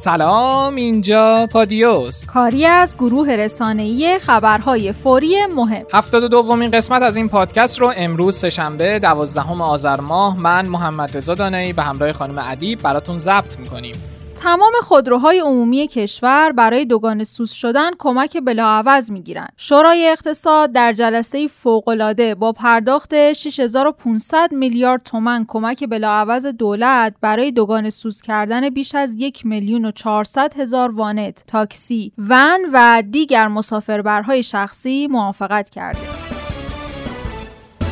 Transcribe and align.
سلام 0.00 0.74
اینجا 0.74 1.48
پادیوس. 1.52 2.26
کاری 2.26 2.66
از 2.66 2.96
گروه 2.96 3.30
رسانه‌ای 3.30 4.18
خبرهای 4.18 4.92
فوری 4.92 5.46
مهم. 5.46 5.84
هفتاد 5.92 6.30
دومین 6.30 6.70
قسمت 6.70 7.02
از 7.02 7.16
این 7.16 7.28
پادکست 7.28 7.80
رو 7.80 7.92
امروز 7.96 8.36
سهشنبه 8.36 8.98
دوازدهم 8.98 9.60
آذر 9.60 10.00
ماه 10.00 10.38
من 10.38 10.66
محمد 10.66 11.16
رضا 11.16 11.34
دانایی 11.34 11.72
به 11.72 11.82
همراه 11.82 12.12
خانم 12.12 12.38
ادیب 12.38 12.82
براتون 12.82 13.18
ضبط 13.18 13.58
می‌کنیم. 13.58 13.94
تمام 14.42 14.72
خودروهای 14.82 15.38
عمومی 15.38 15.86
کشور 15.86 16.52
برای 16.52 16.84
دوگان 16.84 17.24
سوز 17.24 17.50
شدن 17.50 17.90
کمک 17.98 18.36
بلاعوض 18.44 19.10
می‌گیرند. 19.10 19.52
شورای 19.56 20.08
اقتصاد 20.08 20.72
در 20.72 20.92
جلسه 20.92 21.46
فوقالعاده 21.48 22.34
با 22.34 22.52
پرداخت 22.52 23.32
6500 23.32 24.52
میلیارد 24.52 25.02
تومن 25.04 25.44
کمک 25.48 25.84
بلاعوض 25.84 26.46
دولت 26.46 27.14
برای 27.20 27.52
دوگان 27.52 27.90
سوز 27.90 28.22
کردن 28.22 28.70
بیش 28.70 28.94
از 28.94 29.14
یک 29.18 29.46
میلیون 29.46 29.84
و 29.84 29.90
400 29.90 30.54
هزار 30.54 30.94
وانت، 30.94 31.44
تاکسی، 31.46 32.12
ون 32.18 32.60
و 32.72 33.02
دیگر 33.10 33.48
مسافربرهای 33.48 34.42
شخصی 34.42 35.06
موافقت 35.06 35.70
کرده. 35.70 36.39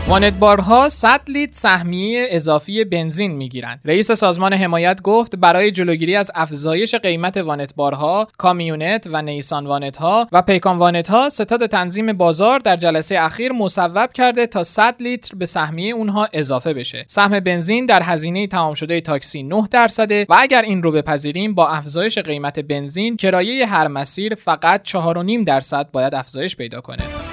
وانتبارها 0.09 0.89
100 0.89 1.21
لیتر 1.29 1.53
سهمیه 1.53 2.27
اضافی 2.31 2.85
بنزین 2.85 3.33
می‌گیرند. 3.33 3.81
رئیس 3.85 4.13
سازمان 4.13 4.53
حمایت 4.53 5.03
گفت 5.03 5.37
برای 5.37 5.71
جلوگیری 5.71 6.17
از 6.17 6.31
افزایش 6.35 6.95
قیمت 6.95 7.37
وانتبارها، 7.37 8.29
کامیونت 8.39 9.09
و 9.13 9.23
نیسان 9.23 9.67
وانت 9.67 9.97
ها 9.97 10.29
و 10.33 10.43
پیکان 10.43 10.79
وانت 10.79 11.09
ها 11.09 11.29
ستاد 11.29 11.67
تنظیم 11.67 12.13
بازار 12.13 12.59
در 12.59 12.77
جلسه 12.77 13.19
اخیر 13.21 13.53
مصوب 13.53 14.13
کرده 14.13 14.47
تا 14.47 14.63
100 14.63 14.95
لیتر 15.01 15.37
به 15.37 15.47
سهمیه 15.47 15.95
اونها 15.95 16.29
اضافه 16.33 16.75
بشه. 16.75 17.05
سهم 17.09 17.41
بنزین 17.41 17.87
در 17.87 18.03
هزینه 18.03 18.47
تمام 18.47 18.75
شده 18.75 19.01
تاکسی 19.01 19.43
9 19.43 19.69
درصده 19.71 20.27
و 20.29 20.37
اگر 20.39 20.63
این 20.63 20.83
رو 20.83 20.93
بپذیریم 20.93 21.55
با 21.55 21.69
افزایش 21.69 22.19
قیمت 22.19 22.61
بنزین 22.61 23.17
کرایه 23.17 23.67
هر 23.67 23.89
مسیر 23.89 24.35
فقط 24.35 24.89
4.5 24.89 25.45
درصد 25.47 25.91
باید 25.93 26.15
افزایش 26.15 26.57
پیدا 26.57 26.81
کنه. 26.81 27.28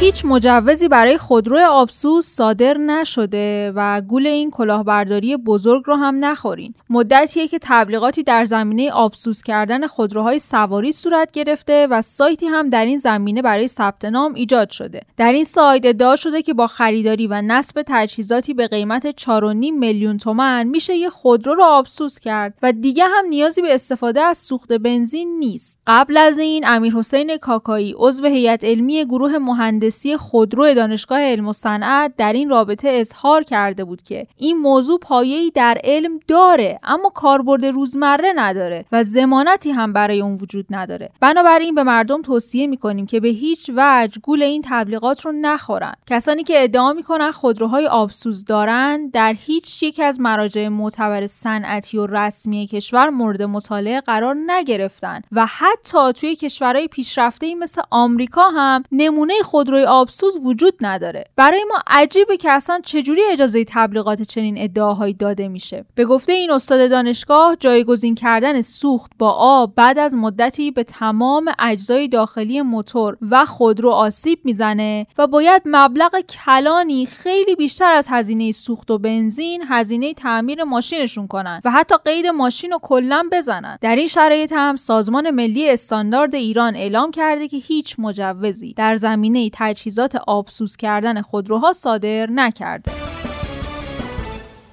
هیچ 0.00 0.24
مجوزی 0.24 0.88
برای 0.88 1.18
خودرو 1.18 1.58
آبسوز 1.70 2.26
صادر 2.26 2.78
نشده 2.78 3.72
و 3.76 4.00
گول 4.00 4.26
این 4.26 4.50
کلاهبرداری 4.50 5.36
بزرگ 5.36 5.82
رو 5.86 5.94
هم 5.96 6.24
نخورین. 6.24 6.74
مدتیه 6.90 7.48
که 7.48 7.58
تبلیغاتی 7.62 8.22
در 8.22 8.44
زمینه 8.44 8.90
آبسوز 8.90 9.42
کردن 9.42 9.86
خودروهای 9.86 10.38
سواری 10.38 10.92
صورت 10.92 11.30
گرفته 11.32 11.86
و 11.86 12.02
سایتی 12.02 12.46
هم 12.46 12.70
در 12.70 12.84
این 12.84 12.98
زمینه 12.98 13.42
برای 13.42 13.68
ثبت 13.68 14.04
نام 14.04 14.34
ایجاد 14.34 14.70
شده. 14.70 15.00
در 15.16 15.32
این 15.32 15.44
سایت 15.44 15.84
ادعا 15.84 16.16
شده 16.16 16.42
که 16.42 16.54
با 16.54 16.66
خریداری 16.66 17.26
و 17.26 17.42
نصب 17.42 17.84
تجهیزاتی 17.86 18.54
به 18.54 18.68
قیمت 18.68 19.20
4.5 19.20 19.24
میلیون 19.54 20.18
تومن 20.18 20.66
میشه 20.66 20.96
یه 20.96 21.10
خودرو 21.10 21.54
رو 21.54 21.64
آبسوز 21.64 22.18
کرد 22.18 22.54
و 22.62 22.72
دیگه 22.72 23.04
هم 23.04 23.26
نیازی 23.28 23.62
به 23.62 23.74
استفاده 23.74 24.20
از 24.20 24.38
سوخت 24.38 24.72
بنزین 24.72 25.38
نیست. 25.38 25.78
قبل 25.86 26.16
از 26.16 26.38
این 26.38 26.66
امیر 26.66 26.94
حسین 26.94 27.36
کاکایی 27.36 27.94
عضو 27.96 28.26
هیئت 28.26 28.64
علمی 28.64 29.04
گروه 29.04 29.38
مهندس 29.38 29.87
مهندسی 29.88 30.16
خودرو 30.16 30.74
دانشگاه 30.74 31.20
علم 31.20 31.48
و 31.48 31.52
صنعت 31.52 32.12
در 32.16 32.32
این 32.32 32.48
رابطه 32.48 32.88
اظهار 32.88 33.42
کرده 33.42 33.84
بود 33.84 34.02
که 34.02 34.26
این 34.36 34.58
موضوع 34.58 34.98
پایه‌ای 34.98 35.50
در 35.50 35.78
علم 35.84 36.20
داره 36.28 36.80
اما 36.82 37.10
کاربرد 37.10 37.66
روزمره 37.66 38.32
نداره 38.36 38.84
و 38.92 39.04
زمانتی 39.04 39.70
هم 39.70 39.92
برای 39.92 40.20
اون 40.20 40.34
وجود 40.34 40.66
نداره. 40.70 41.10
بنابراین 41.20 41.74
به 41.74 41.82
مردم 41.82 42.22
توصیه 42.22 42.66
می‌کنیم 42.66 43.06
که 43.06 43.20
به 43.20 43.28
هیچ 43.28 43.70
وجه 43.76 44.20
گول 44.22 44.42
این 44.42 44.62
تبلیغات 44.66 45.26
رو 45.26 45.32
نخورن. 45.32 45.94
کسانی 46.06 46.44
که 46.44 46.62
ادعا 46.62 46.92
می‌کنن 46.92 47.30
خودروهای 47.30 47.86
آبسوز 47.86 48.44
دارن 48.44 49.08
در 49.08 49.34
هیچ 49.38 49.82
یک 49.82 50.00
از 50.00 50.20
مراجع 50.20 50.68
معتبر 50.68 51.26
صنعتی 51.26 51.98
و 51.98 52.06
رسمی 52.06 52.66
کشور 52.66 53.10
مورد 53.10 53.42
مطالعه 53.42 54.00
قرار 54.00 54.36
نگرفتن 54.46 55.20
و 55.32 55.46
حتی 55.46 56.12
توی 56.12 56.36
کشورهای 56.36 56.88
پیشرفته 56.88 57.54
مثل 57.54 57.82
آمریکا 57.90 58.48
هم 58.48 58.82
نمونه 58.92 59.34
خودرو 59.42 59.77
خودروی 59.78 59.84
آبسوز 59.84 60.36
وجود 60.42 60.74
نداره. 60.80 61.24
برای 61.36 61.64
ما 61.68 61.78
عجیبه 61.86 62.36
که 62.36 62.50
اصلا 62.50 62.80
چجوری 62.84 63.20
اجازه 63.32 63.64
تبلیغات 63.68 64.22
چنین 64.22 64.54
ادعاهایی 64.58 65.14
داده 65.14 65.48
میشه. 65.48 65.84
به 65.94 66.04
گفته 66.04 66.32
این 66.32 66.50
استاد 66.50 66.90
دانشگاه 66.90 67.56
جایگزین 67.60 68.14
کردن 68.14 68.60
سوخت 68.60 69.12
با 69.18 69.30
آب 69.30 69.74
بعد 69.74 69.98
از 69.98 70.14
مدتی 70.14 70.70
به 70.70 70.84
تمام 70.84 71.52
اجزای 71.58 72.08
داخلی 72.08 72.62
موتور 72.62 73.16
و 73.30 73.44
خودرو 73.44 73.90
آسیب 73.90 74.38
می‌زنه 74.44 75.06
و 75.18 75.26
باید 75.26 75.62
مبلغ 75.64 76.20
کلانی 76.20 77.06
خیلی 77.06 77.54
بیشتر 77.54 77.92
از 77.92 78.06
هزینه 78.10 78.52
سوخت 78.52 78.90
و 78.90 78.98
بنزین 78.98 79.64
هزینه 79.68 80.14
تعمیر 80.14 80.64
ماشینشون 80.64 81.26
کنن 81.26 81.60
و 81.64 81.70
حتی 81.70 81.94
قید 82.04 82.26
ماشین 82.26 82.70
رو 82.70 82.78
کلا 82.82 83.28
بزنن. 83.32 83.78
در 83.80 83.96
این 83.96 84.06
شرایط 84.06 84.52
هم 84.52 84.76
سازمان 84.76 85.30
ملی 85.30 85.70
استاندارد 85.70 86.34
ایران 86.34 86.76
اعلام 86.76 87.10
کرده 87.10 87.48
که 87.48 87.56
هیچ 87.56 87.94
مجوزی 87.98 88.72
در 88.72 88.96
زمینه 88.96 89.50
تجهیزات 89.68 90.16
آبسوز 90.26 90.76
کردن 90.76 91.22
خودروها 91.22 91.72
صادر 91.72 92.26
نکرده. 92.30 92.92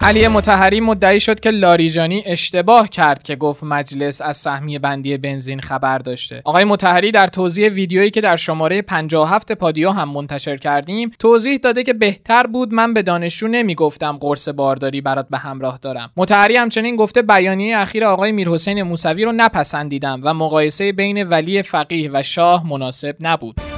علی 0.01 0.28
متحری 0.28 0.79
مدعی 0.79 1.19
شد 1.19 1.39
که 1.39 1.50
لاریجانی 1.50 2.23
اشتباه 2.25 2.89
کرد 2.89 3.23
که 3.23 3.35
گفت 3.35 3.63
مجلس 3.63 4.22
از 4.22 4.38
سهمیه 4.38 4.79
بندی 4.79 5.17
بنزین 5.17 5.59
خبر 5.59 5.97
داشته. 5.97 6.41
آقای 6.45 6.63
متحری 6.63 7.11
در 7.11 7.28
توضیح 7.28 7.69
ویدیویی 7.69 8.11
که 8.11 8.22
در 8.22 8.35
شماره 8.35 8.81
57 8.81 9.51
پادیو 9.51 9.89
هم 9.89 10.09
منتشر 10.09 10.57
کردیم 10.57 11.12
توضیح 11.19 11.57
داده 11.57 11.83
که 11.83 11.94
بهتر 11.94 12.47
بود 12.47 12.73
من 12.73 12.94
به 12.94 13.01
دانشجو 13.01 13.47
نمی‌گفتم 13.47 14.17
قرص 14.22 14.50
بارداری 14.50 15.01
برات 15.01 15.27
به 15.29 15.38
همراه 15.38 15.79
دارم. 15.81 16.12
متحری 16.17 16.57
همچنین 16.57 16.95
گفته 16.95 17.22
بیانیه 17.22 17.77
اخیر 17.77 18.06
آقای 18.06 18.31
میرحسین 18.31 18.83
موسوی 18.83 19.25
رو 19.25 19.31
نپسندیدم 19.31 20.22
و 20.23 20.33
مقایسه 20.33 20.91
بین 20.91 21.23
ولی 21.23 21.62
فقیه 21.62 22.09
و 22.13 22.23
شاه 22.23 22.67
مناسب 22.69 23.16
نبود. 23.22 23.75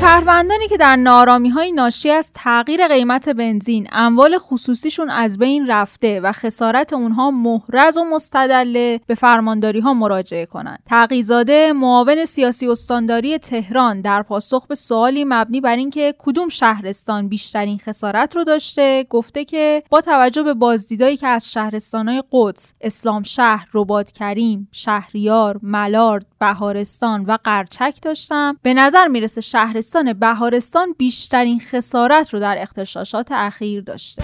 شهروندانی 0.00 0.68
که 0.68 0.76
در 0.76 0.96
نارامی 0.96 1.48
های 1.48 1.72
ناشی 1.72 2.10
از 2.10 2.32
تغییر 2.34 2.88
قیمت 2.88 3.28
بنزین 3.28 3.88
اموال 3.92 4.38
خصوصیشون 4.38 5.10
از 5.10 5.38
بین 5.38 5.66
رفته 5.66 6.20
و 6.20 6.32
خسارت 6.32 6.92
اونها 6.92 7.30
محرز 7.30 7.96
و 7.96 8.04
مستدله 8.04 9.00
به 9.06 9.14
فرمانداری 9.14 9.80
ها 9.80 9.94
مراجعه 9.94 10.46
کنند. 10.46 10.78
تقیزاده 10.86 11.72
معاون 11.72 12.24
سیاسی 12.24 12.68
استانداری 12.68 13.38
تهران 13.38 14.00
در 14.00 14.22
پاسخ 14.22 14.66
به 14.66 14.74
سوالی 14.74 15.24
مبنی 15.24 15.60
بر 15.60 15.76
اینکه 15.76 16.14
کدوم 16.18 16.48
شهرستان 16.48 17.28
بیشترین 17.28 17.78
خسارت 17.78 18.36
رو 18.36 18.44
داشته 18.44 19.06
گفته 19.10 19.44
که 19.44 19.82
با 19.90 20.00
توجه 20.00 20.42
به 20.42 20.54
بازدیدایی 20.54 21.16
که 21.16 21.26
از 21.26 21.52
شهرستانهای 21.52 22.22
قدس، 22.32 22.74
اسلام 22.80 23.22
شهر، 23.22 23.68
ربات 23.74 24.10
کریم، 24.10 24.68
شهریار، 24.72 25.60
ملارد، 25.62 26.26
بهارستان 26.40 27.24
و 27.24 27.38
قرچک 27.44 27.98
داشتم 28.02 28.58
به 28.62 28.74
نظر 28.74 29.08
می‌رسه 29.08 29.40
شهرستان 29.86 30.12
بهارستان 30.12 30.94
بیشترین 30.98 31.60
خسارت 31.60 32.34
رو 32.34 32.40
در 32.40 32.56
اختشاشات 32.58 33.32
اخیر 33.32 33.80
داشته. 33.80 34.22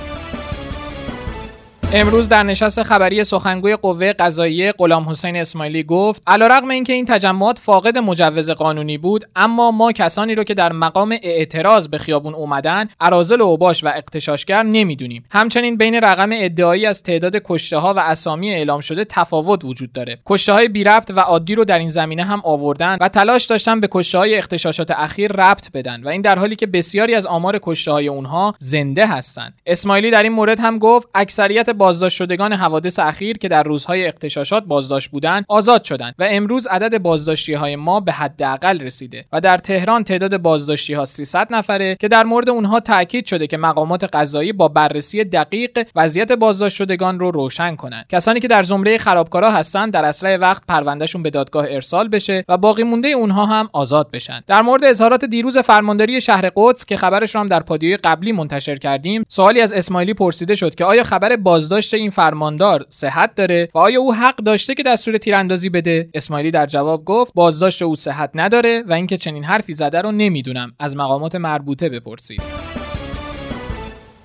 امروز 1.94 2.28
در 2.28 2.42
نشست 2.42 2.82
خبری 2.82 3.24
سخنگوی 3.24 3.76
قوه 3.76 4.12
قضاییه 4.12 4.72
غلام 4.72 5.08
حسین 5.08 5.36
اسماعیلی 5.36 5.82
گفت 5.82 6.22
علیرغم 6.26 6.70
اینکه 6.70 6.92
این 6.92 7.06
تجمعات 7.06 7.58
فاقد 7.58 7.98
مجوز 7.98 8.50
قانونی 8.50 8.98
بود 8.98 9.24
اما 9.36 9.70
ما 9.70 9.92
کسانی 9.92 10.34
رو 10.34 10.44
که 10.44 10.54
در 10.54 10.72
مقام 10.72 11.16
اعتراض 11.22 11.88
به 11.88 11.98
خیابون 11.98 12.34
اومدن 12.34 12.88
ارازل 13.00 13.40
و 13.40 13.44
اوباش 13.44 13.84
و 13.84 13.88
اقتشاشگر 13.88 14.62
نمی‌دونیم. 14.62 15.24
همچنین 15.30 15.76
بین 15.76 15.94
رقم 15.94 16.30
ادعایی 16.32 16.86
از 16.86 17.02
تعداد 17.02 17.36
کشته 17.44 17.78
ها 17.78 17.94
و 17.94 17.98
اسامی 17.98 18.50
اعلام 18.50 18.80
شده 18.80 19.04
تفاوت 19.04 19.64
وجود 19.64 19.92
داره. 19.92 20.18
کشته 20.26 20.52
های 20.52 20.68
بی 20.68 20.84
ربط 20.84 21.10
و 21.10 21.20
عادی 21.20 21.54
رو 21.54 21.64
در 21.64 21.78
این 21.78 21.90
زمینه 21.90 22.24
هم 22.24 22.40
آوردن 22.44 22.96
و 23.00 23.08
تلاش 23.08 23.44
داشتن 23.44 23.80
به 23.80 23.88
کشته 23.90 24.18
های 24.18 24.34
اختشاشات 24.34 24.90
اخیر 24.90 25.32
ربط 25.32 25.72
بدن 25.72 26.02
و 26.02 26.08
این 26.08 26.20
در 26.20 26.38
حالی 26.38 26.56
که 26.56 26.66
بسیاری 26.66 27.14
از 27.14 27.26
آمار 27.26 27.58
کشته 27.62 27.92
های 27.92 28.08
اونها 28.08 28.54
زنده 28.58 29.06
هستند. 29.06 29.54
اسماعیلی 29.66 30.10
در 30.10 30.22
این 30.22 30.32
مورد 30.32 30.60
هم 30.60 30.78
گفت 30.78 31.08
اکثریت 31.14 31.70
بازداشت 31.82 32.16
شدگان 32.16 32.52
حوادث 32.52 32.98
اخیر 32.98 33.38
که 33.38 33.48
در 33.48 33.62
روزهای 33.62 34.06
اختشاشات 34.06 34.64
بازداشت 34.64 35.10
بودند 35.10 35.44
آزاد 35.48 35.84
شدند 35.84 36.14
و 36.18 36.26
امروز 36.30 36.66
عدد 36.66 36.98
بازداشتی 36.98 37.52
های 37.52 37.76
ما 37.76 38.00
به 38.00 38.12
حداقل 38.12 38.80
رسیده 38.80 39.24
و 39.32 39.40
در 39.40 39.58
تهران 39.58 40.04
تعداد 40.04 40.36
بازداشتی 40.36 40.94
ها 40.94 41.04
300 41.04 41.46
نفره 41.50 41.96
که 42.00 42.08
در 42.08 42.24
مورد 42.24 42.48
اونها 42.48 42.80
تاکید 42.80 43.26
شده 43.26 43.46
که 43.46 43.56
مقامات 43.56 44.04
قضایی 44.04 44.52
با 44.52 44.68
بررسی 44.68 45.24
دقیق 45.24 45.86
وضعیت 45.96 46.32
بازداشت 46.32 46.76
شدگان 46.76 47.20
رو 47.20 47.30
روشن 47.30 47.76
کنند. 47.76 48.06
کسانی 48.08 48.40
که 48.40 48.48
در 48.48 48.62
زمره 48.62 48.98
خرابکارا 48.98 49.50
هستند 49.50 49.92
در 49.92 50.04
اسرع 50.04 50.36
وقت 50.36 50.62
پروندهشون 50.68 51.22
به 51.22 51.30
دادگاه 51.30 51.66
ارسال 51.68 52.08
بشه 52.08 52.44
و 52.48 52.56
باقی 52.56 52.82
مونده 52.82 53.08
اونها 53.08 53.46
هم 53.46 53.68
آزاد 53.72 54.10
بشن. 54.10 54.42
در 54.46 54.62
مورد 54.62 54.84
اظهارات 54.84 55.24
دیروز 55.24 55.58
فرمانداری 55.58 56.20
شهر 56.20 56.50
قدس 56.56 56.84
که 56.84 56.96
خبرش 56.96 57.34
رو 57.34 57.40
هم 57.40 57.48
در 57.48 57.60
پادیوی 57.60 57.96
قبلی 57.96 58.32
منتشر 58.32 58.76
کردیم 58.76 59.24
سوالی 59.28 59.60
از 59.60 59.72
اسماعیلی 59.72 60.14
پرسیده 60.14 60.54
شد 60.54 60.74
که 60.74 60.84
آیا 60.84 61.02
خبر 61.02 61.36
باز 61.36 61.71
بازداشت 61.72 61.94
این 61.94 62.10
فرماندار 62.10 62.86
صحت 62.90 63.34
داره 63.34 63.68
و 63.74 63.78
آیا 63.78 64.00
او 64.00 64.14
حق 64.14 64.36
داشته 64.36 64.74
که 64.74 64.82
دستور 64.82 65.18
تیراندازی 65.18 65.68
بده؟ 65.68 66.08
اسماعیلی 66.14 66.50
در 66.50 66.66
جواب 66.66 67.04
گفت 67.04 67.34
بازداشت 67.34 67.82
او 67.82 67.96
صحت 67.96 68.30
نداره 68.34 68.82
و 68.86 68.92
اینکه 68.92 69.16
چنین 69.16 69.44
حرفی 69.44 69.74
زده 69.74 70.00
رو 70.00 70.12
نمی‌دونم. 70.12 70.72
از 70.78 70.96
مقامات 70.96 71.34
مربوطه 71.34 71.88
بپرسید. 71.88 72.42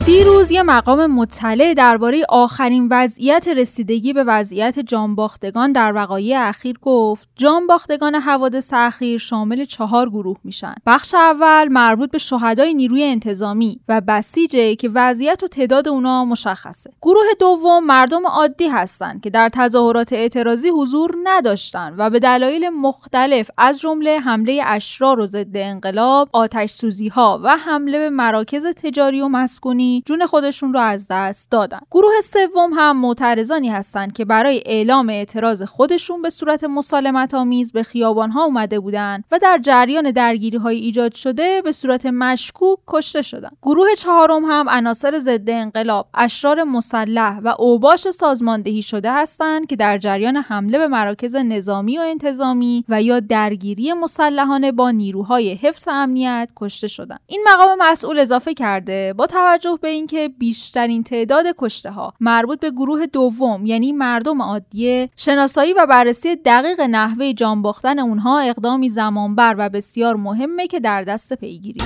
دیروز 0.08 0.52
یه 0.52 0.64
مقام 0.64 1.06
مطلع 1.06 1.74
درباره 1.74 2.26
آخرین 2.30 2.88
وضعیت 2.92 3.48
رسیدگی 3.48 4.14
به 4.14 4.24
وضعیت 4.24 4.80
جانباختگان 4.80 5.72
در 5.72 5.94
وقایع 5.96 6.42
اخیر 6.42 6.78
گفت 6.82 7.30
جانباختگان 7.36 8.16
حوادث 8.16 8.74
اخیر 8.74 9.18
شامل 9.18 9.66
چهار 9.66 10.10
گروه 10.10 10.38
میشن. 10.44 10.76
بخش 10.86 11.16
اول 11.16 11.68
مربوط 11.68 12.12
به 12.12 12.18
شهدای 12.18 12.74
نیروی 12.74 13.04
انتظامی 13.04 13.80
و 13.88 14.02
بسیجه 14.08 14.76
که 14.76 14.90
وضعیت 14.94 15.44
و 15.44 15.48
تعداد 15.48 15.88
اونا 15.88 16.26
مشخصه. 16.26 16.92
گروه 17.02 17.26
دوم 17.40 17.86
مردم 17.86 18.28
عادی 18.28 18.68
هستند 18.68 19.22
که 19.22 19.30
در 19.30 19.50
تظاهرات 19.50 20.14
اعتراضی 20.14 20.70
حضور 20.70 21.16
نداشتند 21.24 21.96
و 21.98 22.10
به 22.10 22.20
دلایل 22.20 22.70
مختلف 22.70 23.50
از 23.58 23.80
جمله 23.80 24.20
حمله 24.20 24.62
اشرار 24.66 25.20
و 25.20 25.26
ضد 25.26 25.58
انقلاب 25.58 26.30
آتش 26.34 26.70
سوزی 26.70 27.08
ها 27.08 27.40
و 27.44 27.58
حمله 27.58 28.00
به 28.00 28.10
مراکز 28.10 28.66
تجاری 28.66 29.22
و 29.22 29.28
مسکونی 29.28 29.97
جون 30.06 30.26
خودشون 30.26 30.74
رو 30.74 30.80
از 30.80 31.08
دست 31.10 31.52
دادن. 31.52 31.80
گروه 31.92 32.12
سوم 32.24 32.74
هم 32.74 33.02
معترضانی 33.02 33.70
هستند 33.70 34.14
که 34.14 34.26
برای 34.26 34.64
اعلام 34.66 35.10
اعتراض 35.10 35.64
خودشون 35.64 36.22
به 36.22 36.30
صورت 36.30 36.64
مسالمت 36.64 37.34
آمیز 37.34 37.72
به 37.72 37.84
خیابان 37.84 38.32
ها 38.32 38.44
اومده 38.44 38.80
بودند 38.80 39.24
و 39.32 39.40
در 39.40 39.60
جریان 39.62 40.12
درگیری 40.12 40.58
های 40.58 40.78
ایجاد 40.78 41.14
شده 41.14 41.62
به 41.62 41.72
صورت 41.72 42.06
مشکوک 42.06 42.80
کشته 42.88 43.22
شدن. 43.22 43.50
گروه 43.64 43.88
چهارم 43.98 44.46
هم 44.46 44.70
عناصر 44.70 45.20
ضد 45.20 45.50
انقلاب 45.50 46.08
اشرار 46.14 46.64
مسلح 46.64 47.40
و 47.40 47.56
اوباش 47.60 48.10
سازماندهی 48.10 48.82
شده 48.82 49.14
هستند 49.14 49.68
که 49.68 49.76
در 49.76 49.98
جریان 49.98 50.38
حمله 50.38 50.78
به 50.78 50.88
مراکز 50.88 51.36
نظامی 51.36 51.98
و 51.98 52.02
انتظامی 52.02 52.86
و 52.90 53.02
یا 53.02 53.20
درگیری 53.20 53.94
مسلحانه 53.94 54.72
با 54.72 54.92
نیروهای 54.92 55.54
حفظ 55.54 55.88
امنیت 55.88 56.50
کشته 56.56 56.88
شدند 56.88 57.20
این 57.28 57.44
مقام 57.48 57.78
مسئول 57.80 58.20
اضافه 58.20 58.54
کرده 58.54 59.14
با 59.14 59.28
توجه 59.28 59.80
به 59.82 59.87
اینکه 59.90 60.30
بیشترین 60.40 61.04
تعداد 61.04 61.46
کشته 61.58 61.92
ها 61.92 62.14
مربوط 62.20 62.60
به 62.60 62.72
گروه 62.72 63.06
دوم 63.06 63.66
یعنی 63.66 63.92
مردم 63.92 64.42
عادیه 64.42 65.10
شناسایی 65.16 65.74
و 65.74 65.86
بررسی 65.86 66.36
دقیق 66.36 66.82
نحوه 66.82 67.34
جان 67.34 67.62
باختن 67.62 68.00
اونها 68.00 68.40
اقدامی 68.40 68.90
زمانبر 68.90 69.56
و 69.58 69.70
بسیار 69.70 70.16
مهمه 70.16 70.68
که 70.68 70.80
در 70.80 71.04
دست 71.04 71.34
پیگیری. 71.34 71.80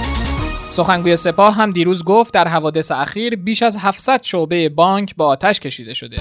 سخنگوی 0.72 1.16
سپاه 1.16 1.56
هم 1.56 1.72
دیروز 1.72 2.04
گفت 2.04 2.34
در 2.34 2.48
حوادث 2.48 2.92
اخیر 2.92 3.36
بیش 3.36 3.64
از 3.64 3.78
700 3.78 4.24
شعبه 4.24 4.70
بانک 4.70 5.16
با 5.16 5.26
آتش 5.26 5.60
کشیده 5.60 5.94
شده. 5.94 6.18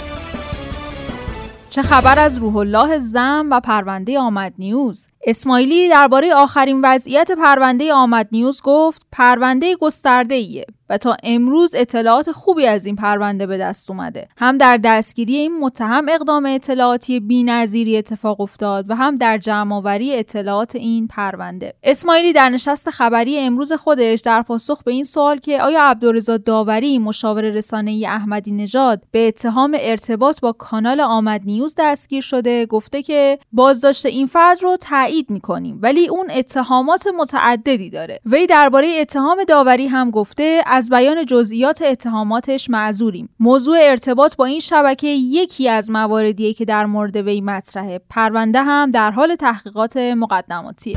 چه 1.70 1.82
خبر 1.82 2.18
از 2.18 2.38
روح 2.38 2.56
الله 2.56 2.98
زم 2.98 3.48
و 3.50 3.60
پرونده 3.60 4.18
آمد 4.18 4.54
نیوز؟ 4.58 5.06
اسماعیلی 5.26 5.88
درباره 5.88 6.34
آخرین 6.34 6.80
وضعیت 6.84 7.30
پرونده 7.30 7.92
آمد 7.92 8.28
نیوز 8.32 8.60
گفت 8.64 9.06
پرونده 9.12 9.76
گسترده 9.76 10.34
ایه 10.34 10.66
و 10.90 10.98
تا 10.98 11.16
امروز 11.22 11.74
اطلاعات 11.74 12.32
خوبی 12.32 12.66
از 12.66 12.86
این 12.86 12.96
پرونده 12.96 13.46
به 13.46 13.58
دست 13.58 13.90
اومده. 13.90 14.28
هم 14.36 14.58
در 14.58 14.76
دستگیری 14.76 15.36
این 15.36 15.58
متهم 15.60 16.06
اقدام 16.08 16.46
اطلاعاتی 16.46 17.20
بی‌نظیری 17.20 17.96
اتفاق 17.98 18.40
افتاد 18.40 18.90
و 18.90 18.96
هم 18.96 19.16
در 19.16 19.38
جمعآوری 19.38 20.16
اطلاعات 20.16 20.76
این 20.76 21.06
پرونده. 21.06 21.74
اسماعیلی 21.82 22.32
در 22.32 22.48
نشست 22.48 22.90
خبری 22.90 23.38
امروز 23.38 23.72
خودش 23.72 24.20
در 24.20 24.42
پاسخ 24.42 24.82
به 24.82 24.92
این 24.92 25.04
سوال 25.04 25.38
که 25.38 25.62
آیا 25.62 25.82
عبدالرضا 25.82 26.36
داوری 26.36 26.98
مشاور 26.98 27.42
رسانه‌ای 27.42 28.06
احمدی 28.06 28.52
نژاد 28.52 29.02
به 29.10 29.28
اتهام 29.28 29.76
ارتباط 29.80 30.40
با 30.40 30.52
کانال 30.52 31.00
آمد 31.00 31.40
نیوز 31.44 31.74
دستگیر 31.78 32.20
شده 32.22 32.66
گفته 32.66 33.02
که 33.02 33.38
بازداشت 33.52 34.06
این 34.06 34.26
فرد 34.26 34.62
رو 34.62 34.76
تایید 34.76 35.30
می‌کنیم 35.30 35.78
ولی 35.82 36.08
اون 36.08 36.30
اتهامات 36.30 37.06
متعددی 37.18 37.90
داره. 37.90 38.20
وی 38.26 38.46
درباره 38.46 38.98
اتهام 39.00 39.44
داوری 39.44 39.86
هم 39.86 40.10
گفته 40.10 40.62
از 40.80 40.90
بیان 40.90 41.26
جزئیات 41.26 41.82
اتهاماتش 41.82 42.70
معذوریم. 42.70 43.28
موضوع 43.40 43.78
ارتباط 43.82 44.36
با 44.36 44.44
این 44.44 44.60
شبکه 44.60 45.06
یکی 45.06 45.68
از 45.68 45.90
مواردیه 45.90 46.54
که 46.54 46.64
در 46.64 46.86
مورد 46.86 47.16
وی 47.16 47.40
مطرحه. 47.40 48.00
پرونده 48.10 48.62
هم 48.62 48.90
در 48.90 49.10
حال 49.10 49.34
تحقیقات 49.34 49.96
مقدماتیه. 49.96 50.96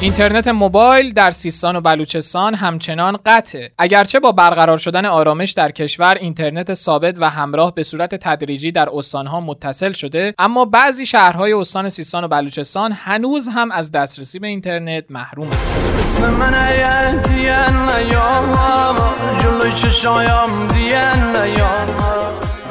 اینترنت 0.00 0.48
موبایل 0.48 1.12
در 1.12 1.30
سیستان 1.30 1.76
و 1.76 1.80
بلوچستان 1.80 2.54
همچنان 2.54 3.18
قطعه. 3.26 3.70
اگرچه 3.78 4.20
با 4.20 4.32
برقرار 4.32 4.78
شدن 4.78 5.06
آرامش 5.06 5.52
در 5.52 5.70
کشور 5.70 6.14
اینترنت 6.20 6.74
ثابت 6.74 7.16
و 7.18 7.30
همراه 7.30 7.74
به 7.74 7.82
صورت 7.82 8.14
تدریجی 8.14 8.72
در 8.72 8.88
استانها 8.92 9.40
متصل 9.40 9.92
شده 9.92 10.34
اما 10.38 10.64
بعضی 10.64 11.06
شهرهای 11.06 11.52
استان 11.52 11.88
سیستان 11.88 12.24
و 12.24 12.28
بلوچستان 12.28 12.92
هنوز 12.92 13.48
هم 13.48 13.70
از 13.70 13.92
دسترسی 13.92 14.38
به 14.38 14.46
اینترنت 14.46 15.04
محروم 15.10 15.50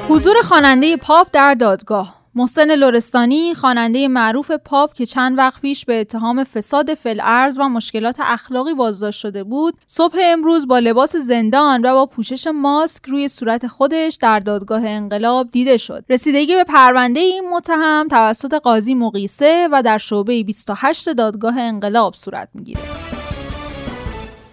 حضور 0.09 0.35
خواننده 0.43 0.97
پاپ 0.97 1.27
در 1.33 1.53
دادگاه. 1.53 2.24
محسن 2.37 2.75
لورستانی 2.75 3.53
خواننده 3.53 4.07
معروف 4.07 4.51
پاپ 4.51 4.93
که 4.93 5.05
چند 5.05 5.37
وقت 5.37 5.61
پیش 5.61 5.85
به 5.85 6.01
اتهام 6.01 6.43
فساد 6.43 6.93
فلعرز 6.93 7.59
و 7.59 7.63
مشکلات 7.63 8.15
اخلاقی 8.19 8.73
بازداشت 8.73 9.19
شده 9.19 9.43
بود 9.43 9.77
صبح 9.87 10.17
امروز 10.21 10.67
با 10.67 10.79
لباس 10.79 11.15
زندان 11.15 11.85
و 11.85 11.93
با 11.93 12.05
پوشش 12.05 12.47
ماسک 12.47 13.05
روی 13.05 13.27
صورت 13.27 13.67
خودش 13.67 14.17
در 14.21 14.39
دادگاه 14.39 14.85
انقلاب 14.85 15.51
دیده 15.51 15.77
شد. 15.77 16.05
رسیدگی 16.09 16.55
به 16.55 16.63
پرونده 16.63 17.19
این 17.19 17.49
متهم 17.49 18.07
توسط 18.09 18.53
قاضی 18.53 18.95
مقیسه 18.95 19.67
و 19.71 19.81
در 19.83 19.97
شعبه 19.97 20.43
28 20.43 21.09
دادگاه 21.09 21.59
انقلاب 21.59 22.13
صورت 22.13 22.49
می‌گیره. 22.53 22.81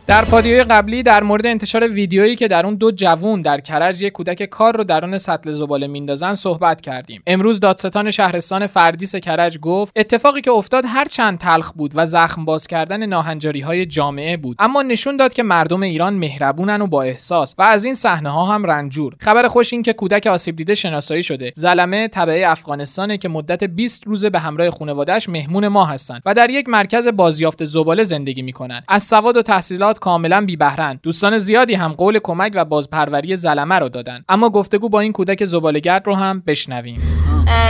در 0.06 0.25
پادیوی 0.25 0.62
قبلی 0.62 1.02
در 1.02 1.22
مورد 1.22 1.46
انتشار 1.46 1.88
ویدیویی 1.88 2.37
که 2.37 2.49
در 2.49 2.66
اون 2.66 2.75
دو 2.75 2.90
جوون 2.90 3.43
در 3.43 3.60
کرج 3.60 4.02
یک 4.02 4.12
کودک 4.12 4.43
کار 4.43 4.76
رو 4.76 4.84
درون 4.84 5.19
سطل 5.19 5.52
زباله 5.52 5.87
میندازن 5.87 6.34
صحبت 6.34 6.81
کردیم. 6.81 7.22
امروز 7.26 7.60
دادستان 7.60 8.10
شهرستان 8.10 8.66
فردیس 8.66 9.16
کرج 9.16 9.58
گفت 9.58 9.93
اتفاقی 9.96 10.40
که 10.40 10.50
افتاد 10.50 10.84
هر 10.87 11.04
چند 11.04 11.38
تلخ 11.38 11.72
بود 11.72 11.93
و 11.94 12.06
زخم 12.06 12.44
باز 12.44 12.66
کردن 12.66 13.06
ناهنجاری 13.06 13.60
های 13.60 13.87
جامعه 13.87 14.37
بود. 14.37 14.56
اما 14.58 14.82
نشون 14.82 15.16
داد 15.16 15.32
که 15.32 15.43
مردم 15.43 15.82
ایران 15.82 16.14
مهربونن 16.14 16.82
و 16.82 16.87
با 16.87 17.02
احساس 17.02 17.54
و 17.58 17.62
از 17.62 17.84
این 17.84 17.94
صحنه 17.94 18.31
ها 18.31 18.44
هم 18.44 18.66
رنجور. 18.66 19.16
خبر 19.20 19.49
خوش 19.49 19.72
این 19.72 19.82
که 19.82 19.93
کودک 19.93 20.26
آسیب 20.26 20.56
دیده 20.56 20.75
شناسایی 20.75 21.22
شده. 21.22 21.52
زلمه 21.56 22.08
تبعه 22.08 22.49
افغانستانه 22.49 23.19
که 23.19 23.28
مدت 23.28 23.64
20 23.64 24.06
روزه 24.06 24.31
به 24.31 24.38
همراه 24.38 24.70
خانواده‌اش 24.70 25.28
مهمون 25.28 25.69
ما 25.69 25.84
هستند 25.84 26.22
و 26.26 26.34
در 26.34 26.50
یک 26.50 26.69
مرکز 26.69 27.08
بازیافت 27.08 27.64
زباله 27.64 28.02
زندگی 28.02 28.43
می‌کنن. 28.43 28.82
از 28.88 29.02
سواد 29.02 29.37
و 29.37 29.43
تحصیلات 29.43 29.91
کاملا 29.98 30.44
بی 30.46 30.56
بهرن 30.56 31.00
دوستان 31.02 31.38
زیادی 31.38 31.75
هم 31.75 31.92
قول 31.92 32.18
کمک 32.22 32.52
و 32.54 32.64
بازپروری 32.64 33.37
زلمه 33.37 33.78
رو 33.78 33.88
دادن. 33.88 34.25
اما 34.28 34.50
گفتگو 34.50 34.88
با 34.88 35.00
این 35.00 35.12
کودک 35.12 35.44
زبالهگرد 35.44 36.06
رو 36.06 36.14
هم 36.14 36.42
بشنویم. 36.46 37.02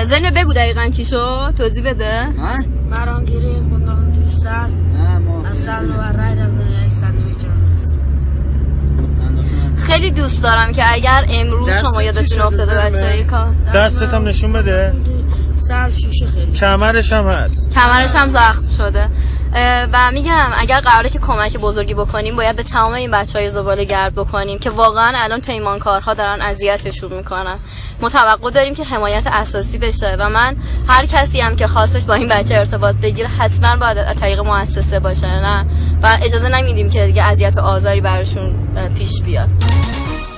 زنه 0.05 0.31
بگو 0.31 0.53
دقیقا 0.53 0.89
چی 0.89 1.05
شو 1.05 1.51
توضیح 1.59 1.91
بده. 1.91 2.29
مرام 2.91 3.25
گیری 3.25 3.63
خوندم 3.69 4.13
توی 4.13 4.29
سر 4.29 4.69
از 5.51 5.59
سر 5.59 5.85
و 5.85 6.13
خیلی 9.83 10.11
دوست 10.11 10.43
دارم 10.43 10.73
که 10.73 10.83
اگر 10.93 11.25
امروز 11.29 11.71
شما 11.71 12.03
یادتون 12.03 12.43
افتاده 12.43 12.75
بچه 12.75 13.25
کار؟ 13.25 13.55
دستت 13.75 14.15
هم 14.15 14.29
نشون 14.29 14.53
بده. 14.53 14.95
سر 15.69 15.91
شیشه 15.91 16.27
خیلی. 16.27 16.53
کمرش 16.53 17.13
هم 17.13 17.27
هست. 17.27 17.75
کمرش 17.75 18.15
هم 18.15 18.29
زخم 18.29 18.63
شده. 18.77 19.09
و 19.93 20.11
میگم 20.13 20.51
اگر 20.57 20.81
قراره 20.81 21.09
که 21.09 21.19
کمک 21.19 21.57
بزرگی 21.57 21.95
بکنیم 21.95 22.37
باید 22.37 22.57
به 22.57 22.63
تمام 22.63 22.93
این 22.93 23.11
بچه 23.11 23.39
های 23.39 23.51
زباله 23.51 23.85
گرد 23.85 24.15
بکنیم 24.15 24.59
که 24.59 24.71
واقعا 24.71 25.13
الان 25.15 25.41
پیمانکارها 25.41 26.15
دارن 26.15 26.41
اذیتشون 26.41 27.13
می‌کنن. 27.13 27.59
متوقع 28.01 28.51
داریم 28.51 28.75
که 28.75 28.85
حمایت 28.85 29.27
اساسی 29.27 29.79
بشه 29.79 30.17
و 30.19 30.29
من 30.29 30.57
هر 30.89 31.07
کسی 31.07 31.41
هم 31.41 31.57
که 31.57 31.67
خواستش 31.67 32.05
با 32.05 32.15
این 32.15 32.29
بچه 32.29 32.55
ارتباط 32.55 32.97
بگیره 32.97 33.29
حتما 33.29 33.77
باید 33.77 33.99
از 33.99 34.17
طریق 34.17 34.41
مؤسسه 34.41 35.01
باشه 35.01 35.27
نه؟ 35.27 35.67
و 36.03 36.19
اجازه 36.23 36.49
نمیدیم 36.49 36.91
که 36.91 37.07
دیگه 37.07 37.23
اذیت 37.23 37.57
و 37.57 37.61
آزاری 37.61 38.01
براشون 38.01 38.55
پیش 38.99 39.23
بیاد. 39.23 39.49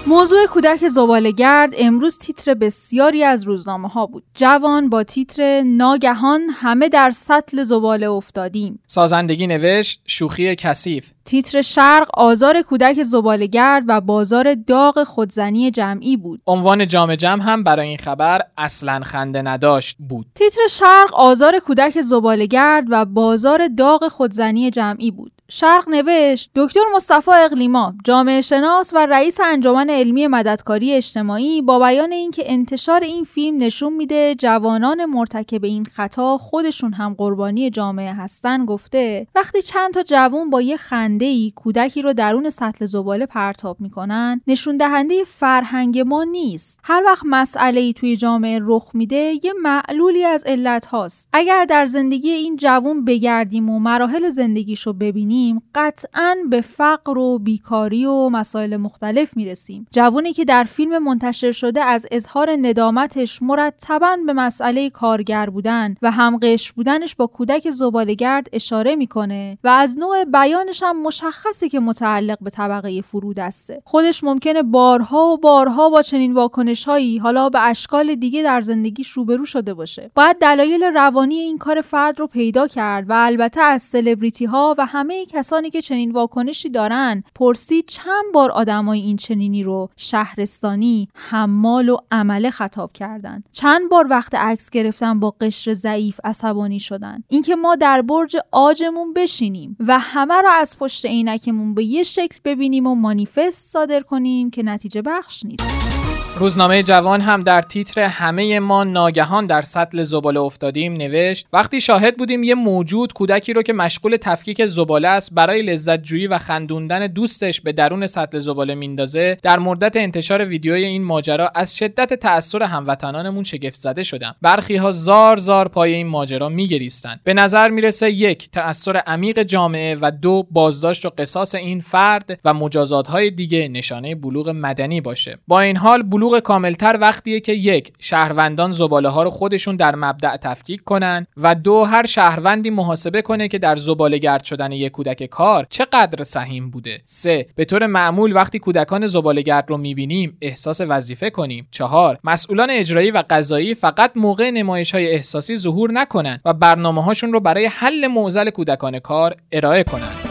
موضوع 0.07 0.47
کودک 0.47 0.89
زبالگرد 0.89 1.75
امروز 1.79 2.19
تیتر 2.19 2.55
بسیاری 2.55 3.25
از 3.25 3.45
روزنامه 3.45 3.89
ها 3.89 4.07
بود. 4.07 4.25
جوان 4.35 4.89
با 4.89 5.03
تیتر 5.03 5.63
ناگهان 5.63 6.41
همه 6.53 6.89
در 6.89 7.11
سطل 7.11 7.63
زباله 7.63 8.11
افتادیم. 8.11 8.81
سازندگی 8.87 9.47
نوشت 9.47 10.03
شوخی 10.07 10.57
کثیف. 10.57 11.11
تیتر 11.25 11.61
شرق 11.61 12.09
آزار 12.15 12.63
کودک 12.63 13.03
زبالگرد 13.03 13.85
و 13.89 14.01
بازار 14.01 14.55
داغ 14.55 15.05
خودزنی 15.05 15.71
جمعی 15.71 16.17
بود. 16.17 16.41
عنوان 16.47 16.87
جام 16.87 17.15
جمع 17.15 17.43
هم 17.43 17.65
برای 17.65 17.89
این 17.89 17.99
خبر 17.99 18.41
اصلا 18.59 19.01
خنده 19.01 19.43
نداشت 19.43 19.97
بود. 20.09 20.27
تیتر 20.35 20.67
شرق 20.71 21.15
آزار 21.15 21.59
کودک 21.59 22.01
زبالگرد 22.01 22.85
و 22.91 23.05
بازار 23.05 23.69
داغ 23.69 24.09
خودزنی 24.09 24.71
جمعی 24.71 25.11
بود. 25.11 25.33
شرق 25.49 25.89
نوشت 25.89 26.51
دکتر 26.55 26.81
مصطفی 26.95 27.31
اقلیما 27.31 27.95
جامعه 28.05 28.41
شناس 28.41 28.93
و 28.95 29.07
رئیس 29.07 29.41
انجمن 29.41 29.91
علمی 29.91 30.27
مددکاری 30.27 30.93
اجتماعی 30.93 31.63
با 31.63 31.79
بیان 31.79 32.13
اینکه 32.13 32.43
انتشار 32.47 33.01
این 33.01 33.25
فیلم 33.25 33.57
نشون 33.57 33.93
میده 33.93 34.35
جوانان 34.35 35.05
مرتکب 35.05 35.65
این 35.65 35.85
خطا 35.85 36.39
خودشون 36.39 36.93
هم 36.93 37.15
قربانی 37.19 37.71
جامعه 37.71 38.13
هستن 38.13 38.65
گفته 38.65 39.27
وقتی 39.35 39.63
چند 39.63 39.95
تا 39.95 40.03
جوان 40.03 40.51
با 40.51 40.63
یه 40.63 40.77
خنده 40.77 41.25
ای 41.25 41.53
کودکی 41.57 42.03
رو 42.03 42.13
درون 42.13 42.51
سطل 42.51 42.87
زباله 42.87 43.27
پرتاب 43.27 43.81
می‌کنن 43.81 44.41
نشون 44.47 44.77
دهنده 44.77 45.25
فرهنگ 45.25 45.99
ما 45.99 46.25
نیست. 46.25 46.81
هر 46.85 47.03
وقت 47.07 47.23
مسئله 47.27 47.81
ای 47.81 47.93
توی 47.93 48.17
جامعه 48.17 48.61
رخ 48.63 48.91
میده 48.95 49.33
یه 49.43 49.53
معلولی 49.63 50.25
از 50.25 50.45
علت 50.45 50.87
هاست 50.87 51.29
اگر 51.33 51.65
در 51.65 51.87
زندگی 51.87 52.31
این 52.31 52.57
جوون 52.57 53.05
بگردیم 53.05 53.71
و 53.71 53.79
مراحل 53.79 54.31
زندگیشو 54.31 54.93
ببینیم 54.93 55.34
قطعا 55.75 56.37
به 56.51 56.61
فقر 56.61 57.19
و 57.19 57.39
بیکاری 57.39 58.05
و 58.07 58.29
مسائل 58.29 58.77
مختلف 58.77 59.37
می‌رسیم. 59.37 59.87
جوونی 59.93 60.33
که 60.33 60.45
در 60.45 60.65
فیلم 60.65 60.99
منتشر 61.03 61.53
شده 61.53 61.83
از 61.83 62.07
اظهار 62.11 62.51
ندامتش 62.61 63.43
مرتبا 63.43 64.17
به 64.27 64.33
مسئله 64.33 64.91
کارگر 64.91 65.51
بودن 65.51 65.95
و 66.03 66.11
همقش 66.11 66.73
بودنش 66.73 67.15
با 67.15 67.27
کودک 67.27 67.71
زبالگرد 67.71 68.47
اشاره 68.53 68.97
می‌کنه 68.97 69.59
و 69.65 69.69
از 69.69 69.99
نوع 69.99 70.25
بیانش 70.25 70.83
هم 70.83 71.03
مشخصه 71.03 71.69
که 71.69 71.81
متعلق 71.81 72.39
به 72.41 72.51
طبقه 72.51 73.01
فرود 73.01 73.41
است. 73.41 73.73
خودش 73.85 74.25
ممکنه 74.25 74.63
بارها 74.63 75.27
و 75.27 75.39
بارها 75.39 75.89
با 75.89 76.03
چنین 76.03 76.33
واکنش 76.33 76.85
هایی 76.85 77.19
حالا 77.19 77.49
به 77.49 77.61
اشکال 77.61 78.15
دیگه 78.15 78.43
در 78.43 78.61
زندگیش 78.61 79.11
روبرو 79.11 79.45
شده 79.45 79.75
باشه. 79.75 80.11
باید 80.15 80.37
دلایل 80.39 80.83
روانی 80.83 81.35
این 81.35 81.59
کار 81.59 81.81
فرد 81.81 82.21
رو 82.21 82.27
پیدا 82.27 82.67
کرد 82.67 83.11
و 83.11 83.13
البته 83.13 83.61
از 83.61 83.83
سلبریتی 83.83 84.45
ها 84.45 84.75
و 84.79 84.87
همه 84.87 85.24
کسانی 85.27 85.71
که 85.71 85.83
چنین 85.83 86.13
واکنشی 86.13 86.71
دارن 86.71 87.23
پرسید 87.35 87.87
چند 87.89 88.25
بار 88.35 88.51
آدمای 88.51 89.01
این 89.01 89.17
چنینی 89.17 89.63
رو 89.63 89.91
شهرستانی 89.97 91.09
حمال 91.15 91.89
و 91.89 91.97
عمله 92.11 92.51
خطاب 92.51 92.93
کردن. 92.93 93.43
چند 93.53 93.91
بار 93.91 94.07
وقت 94.11 94.35
عکس 94.35 94.71
گرفتن 94.71 95.21
با 95.21 95.31
قشر 95.31 95.75
ضعیف 95.75 96.21
عصبانی 96.25 96.81
شدن. 96.81 97.25
اینکه 97.29 97.57
ما 97.57 97.77
در 97.77 98.03
برج 98.03 98.37
آجمون 98.53 99.13
بشینیم 99.13 99.77
و 99.81 99.99
همه 99.99 100.35
رو 100.35 100.49
از 100.51 100.79
پشت 100.79 101.07
عینکمون 101.07 101.75
به 101.75 101.85
یه 101.85 102.03
شکل 102.03 102.39
ببینیم 102.45 102.87
و 102.87 102.95
مانیفست 102.95 103.71
صادر 103.71 104.01
کنیم 104.01 104.51
که 104.51 104.63
نتیجه 104.63 105.03
بخش 105.03 105.45
نیست. 105.45 106.04
روزنامه 106.37 106.83
جوان 106.83 107.21
هم 107.21 107.43
در 107.43 107.63
تیتر 107.63 108.01
همه 108.01 108.61
ما 108.61 108.85
ناگهان 108.85 109.47
در 109.47 109.63
سطل 109.63 110.03
زباله 110.03 110.41
افتادیم 110.41 110.93
نوشت 110.93 111.47
وقتی 111.53 111.81
شاهد 111.81 112.17
بودیم 112.17 112.43
یه 112.43 112.55
موجود 112.55 113.13
کودکی 113.13 113.53
رو 113.53 113.63
که 113.63 113.73
مشغول 113.73 114.17
تفکیک 114.17 114.67
زباله 114.67 115.09
است 115.09 115.35
برای 115.35 115.63
لذت 115.63 116.03
جویی 116.03 116.27
و 116.27 116.39
خندوندن 116.39 117.07
دوستش 117.07 117.61
به 117.61 117.73
درون 117.73 118.07
سطل 118.07 118.39
زباله 118.39 118.75
میندازه 118.75 119.39
در 119.43 119.59
مدت 119.59 119.97
انتشار 119.97 120.45
ویدیوی 120.45 120.85
این 120.85 121.05
ماجرا 121.05 121.53
از 121.55 121.77
شدت 121.77 122.15
تأثیر 122.15 122.63
هموطنانمون 122.63 123.45
شگفت 123.45 123.79
زده 123.79 124.03
شدم 124.03 124.35
برخی 124.43 124.77
ها 124.77 124.93
زار 124.93 125.37
زار 125.37 125.69
پای 125.69 125.95
این 125.95 126.07
ماجرا 126.07 126.49
میگریستند 126.49 127.21
به 127.25 127.35
نظر 127.35 127.69
می‌رسه 127.69 128.11
یک 128.11 128.51
تأثیر 128.51 128.97
عمیق 128.97 129.43
جامعه 129.43 129.99
و 130.01 130.11
دو 130.23 130.47
بازداشت 130.51 131.07
و 131.07 131.11
قصاص 131.19 131.55
این 131.55 131.81
فرد 131.81 132.41
و 132.45 132.55
مجازات 132.55 133.09
های 133.09 133.31
دیگه 133.31 133.69
نشانه 133.69 134.15
بلوغ 134.15 134.49
مدنی 134.49 135.01
باشه. 135.01 135.39
با 135.49 135.61
این 135.61 135.77
حال 135.77 136.03
بلوغ 136.03 136.24
کاملتر 136.45 136.99
وقتیه 137.01 137.41
که 137.41 137.53
یک 137.53 137.93
شهروندان 137.99 138.73
زباله 138.73 139.09
ها 139.09 139.23
رو 139.23 139.31
خودشون 139.31 139.77
در 139.77 139.95
مبدع 139.95 140.37
تفکیک 140.37 140.85
کنن 140.85 141.27
و 141.37 141.55
دو 141.55 141.85
هر 141.85 142.07
شهروندی 142.07 142.71
محاسبه 142.71 143.23
کنه 143.23 143.49
که 143.49 143.59
در 143.59 143.77
زباله 143.77 144.19
گرد 144.19 144.45
شدن 144.45 144.73
یک 144.73 144.93
کودک 144.93 145.25
کار 145.25 145.67
چقدر 145.71 146.25
سهیم 146.25 146.71
بوده 146.71 147.01
سه 147.05 147.47
به 147.57 147.65
طور 147.65 147.87
معمول 147.87 148.37
وقتی 148.37 148.59
کودکان 148.59 149.07
زباله 149.07 149.43
گرد 149.43 149.65
رو 149.69 149.77
می‌بینیم 149.77 150.39
احساس 150.41 150.81
وظیفه 150.81 151.31
کنیم 151.31 151.69
چهار 151.71 152.19
مسئولان 152.25 152.71
اجرایی 152.71 153.11
و 153.11 153.25
قضایی 153.31 153.75
فقط 153.75 154.11
موقع 154.17 154.51
نمایش 154.51 154.95
های 154.95 155.13
احساسی 155.13 155.57
ظهور 155.57 155.93
نکنن 155.93 156.41
و 156.45 156.53
برنامه 156.53 157.05
هاشون 157.05 157.33
رو 157.33 157.41
برای 157.41 157.67
حل 157.67 158.07
معضل 158.07 158.51
کودکان 158.51 158.99
کار 158.99 159.37
ارائه 159.53 159.85
کنند. 159.85 160.24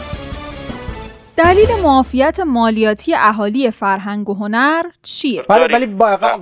دلیل 1.36 1.68
معافیت 1.82 2.40
مالیاتی 2.46 3.14
اهالی 3.14 3.70
فرهنگ 3.70 4.28
و 4.30 4.34
هنر 4.34 4.82
چیه؟ 5.02 5.42
بله 5.42 5.66
ولی 5.74 5.86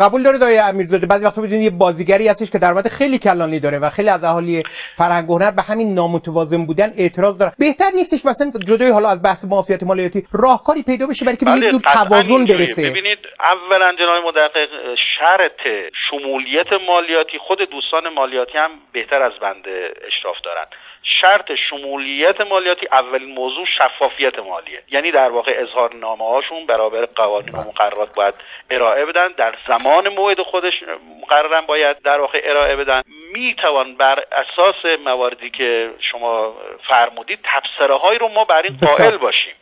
قبول 0.00 0.22
داره 0.22 0.38
دای 0.38 0.58
امیرزاده؟ 0.58 1.06
بعضی 1.06 1.24
وقتا 1.24 1.42
بدونید 1.42 1.62
یه 1.62 1.70
بازیگری 1.70 2.28
هستش 2.28 2.50
که 2.50 2.58
درآمد 2.58 2.88
خیلی 2.88 3.18
کلانی 3.18 3.60
داره 3.60 3.78
و 3.78 3.90
خیلی 3.90 4.08
از 4.08 4.24
اهالی 4.24 4.62
فرهنگ 4.96 5.30
و 5.30 5.38
هنر 5.38 5.50
به 5.50 5.62
همین 5.62 5.94
نامتوازن 5.94 6.66
بودن 6.66 6.92
اعتراض 6.98 7.38
داره 7.38 7.52
بهتر 7.58 7.90
نیستش 7.94 8.24
مثلا 8.24 8.52
جدای 8.66 8.90
حالا 8.90 9.08
از 9.08 9.22
بحث 9.22 9.44
معافیت 9.44 9.82
مالیاتی 9.82 10.26
راهکاری 10.32 10.82
پیدا 10.82 11.06
بشه 11.06 11.24
برای 11.24 11.36
که 11.36 11.44
به 11.44 11.50
یک 11.50 11.70
جور 11.70 11.80
توازن 11.80 12.44
برسه. 12.44 12.90
ببینید 12.90 13.18
اولا 13.40 13.92
جناب 13.98 14.24
مدقق 14.26 14.68
شرط 15.18 15.60
شمولیت 16.10 16.72
مالیاتی 16.88 17.38
خود 17.38 17.58
دوستان 17.70 18.08
مالیاتی 18.08 18.58
هم 18.58 18.70
بهتر 18.92 19.22
از 19.22 19.32
بنده 19.42 19.94
اشراف 20.06 20.36
دارن. 20.44 20.66
شرط 21.02 21.52
شمولیت 21.70 22.40
مالیاتی 22.40 22.86
اولین 22.92 23.34
موضوع 23.34 23.66
شفافیت 23.66 24.38
مالیه. 24.38 24.82
یعنی 24.90 25.10
در 25.10 25.28
واقع 25.28 25.52
اظهار 25.58 25.94
نامه 25.94 26.24
هاشون 26.24 26.66
برابر 26.66 27.04
قوانین 27.04 27.48
و 27.48 27.56
بله. 27.56 27.66
مقررات 27.66 28.14
باید 28.14 28.34
ارائه 28.70 29.04
بدن. 29.04 29.28
در 29.36 29.54
زمان 29.66 30.08
موعد 30.08 30.42
خودش 30.42 30.72
مقررا 31.22 31.60
باید 31.60 32.02
در 32.02 32.20
واقع 32.20 32.40
ارائه 32.44 32.76
بدن. 32.76 33.02
می‌توان 33.32 33.96
بر 33.96 34.24
اساس 34.32 34.98
مواردی 35.04 35.50
که 35.50 35.90
شما 35.98 36.54
فرمودید 36.88 37.38
تبصره 37.44 37.96
هایی 37.96 38.18
رو 38.18 38.28
ما 38.28 38.44
بر 38.44 38.62
این 38.62 38.78
قائل 38.96 39.16
باشیم. 39.16 39.54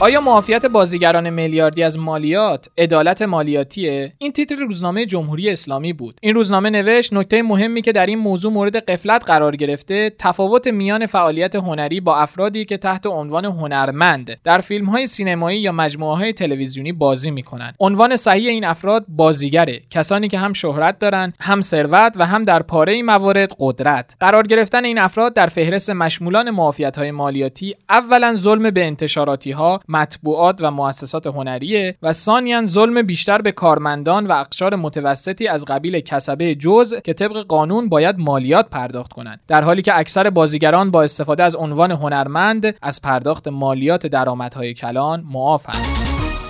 آیا 0.00 0.20
معافیت 0.20 0.66
بازیگران 0.66 1.30
میلیاردی 1.30 1.82
از 1.82 1.98
مالیات 1.98 2.68
عدالت 2.78 3.22
مالیاتیه؟ 3.22 4.12
این 4.18 4.32
تیتر 4.32 4.56
روزنامه 4.56 5.06
جمهوری 5.06 5.50
اسلامی 5.50 5.92
بود. 5.92 6.18
این 6.22 6.34
روزنامه 6.34 6.70
نوشت 6.70 7.12
نکته 7.12 7.42
مهمی 7.42 7.82
که 7.82 7.92
در 7.92 8.06
این 8.06 8.18
موضوع 8.18 8.52
مورد 8.52 8.76
قفلت 8.76 9.24
قرار 9.26 9.56
گرفته 9.56 10.12
تفاوت 10.18 10.66
میان 10.66 11.06
فعالیت 11.06 11.54
هنری 11.54 12.00
با 12.00 12.16
افرادی 12.16 12.64
که 12.64 12.76
تحت 12.76 13.06
عنوان 13.06 13.44
هنرمند 13.44 14.40
در 14.44 14.58
فیلم 14.58 14.86
های 14.86 15.06
سینمایی 15.06 15.60
یا 15.60 15.72
مجموعه 15.72 16.16
های 16.16 16.32
تلویزیونی 16.32 16.92
بازی 16.92 17.30
می‌کنند. 17.30 17.74
عنوان 17.80 18.16
صحیح 18.16 18.48
این 18.48 18.64
افراد 18.64 19.04
بازیگره 19.08 19.82
کسانی 19.90 20.28
که 20.28 20.38
هم 20.38 20.52
شهرت 20.52 20.98
دارند 20.98 21.34
هم 21.40 21.60
ثروت 21.60 22.12
و 22.16 22.26
هم 22.26 22.42
در 22.42 22.62
پاره 22.62 23.02
موارد 23.02 23.52
قدرت. 23.58 24.16
قرار 24.20 24.46
گرفتن 24.46 24.84
این 24.84 24.98
افراد 24.98 25.34
در 25.34 25.46
فهرست 25.46 25.90
مشمولان 25.90 26.50
معافیت 26.50 26.98
مالیاتی 26.98 27.74
اولا 27.90 28.34
ظلم 28.34 28.70
به 28.70 28.84
انتشاراتی 28.84 29.50
ها 29.50 29.80
مطبوعات 29.88 30.58
و 30.60 30.70
مؤسسات 30.70 31.26
هنریه 31.26 31.96
و 32.02 32.12
ثانیا 32.12 32.66
ظلم 32.66 33.02
بیشتر 33.02 33.42
به 33.42 33.52
کارمندان 33.52 34.26
و 34.26 34.32
اقشار 34.32 34.76
متوسطی 34.76 35.48
از 35.48 35.64
قبیل 35.64 36.00
کسبه 36.00 36.54
جز 36.54 36.94
که 37.04 37.12
طبق 37.12 37.36
قانون 37.36 37.88
باید 37.88 38.18
مالیات 38.18 38.70
پرداخت 38.70 39.12
کنند. 39.12 39.40
در 39.48 39.62
حالی 39.62 39.82
که 39.82 39.98
اکثر 39.98 40.30
بازیگران 40.30 40.90
با 40.90 41.02
استفاده 41.02 41.42
از 41.42 41.56
عنوان 41.56 41.90
هنرمند 41.90 42.74
از 42.82 43.02
پرداخت 43.02 43.48
مالیات 43.48 44.06
درآمدهای 44.06 44.74
کلان 44.74 45.24
معافند. 45.30 45.95